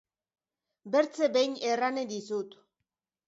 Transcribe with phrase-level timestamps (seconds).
[0.95, 2.57] Bertze behin erranen dizut.